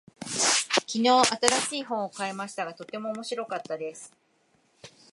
[0.25, 1.23] 昨日、新
[1.69, 4.11] しい本を買いましたが、とても面白かったです。